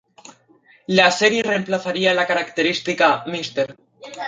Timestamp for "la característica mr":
2.15-3.77